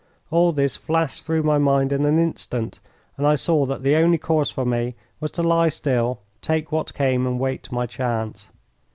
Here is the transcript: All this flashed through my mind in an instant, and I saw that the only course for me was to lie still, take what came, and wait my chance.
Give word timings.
All 0.31 0.51
this 0.51 0.77
flashed 0.77 1.23
through 1.23 1.43
my 1.43 1.59
mind 1.59 1.93
in 1.93 2.05
an 2.05 2.17
instant, 2.17 2.79
and 3.17 3.27
I 3.27 3.35
saw 3.35 3.67
that 3.67 3.83
the 3.83 3.95
only 3.97 4.17
course 4.17 4.49
for 4.49 4.65
me 4.65 4.95
was 5.19 5.29
to 5.33 5.43
lie 5.43 5.69
still, 5.69 6.21
take 6.41 6.71
what 6.71 6.95
came, 6.95 7.27
and 7.27 7.39
wait 7.39 7.71
my 7.71 7.85
chance. 7.85 8.49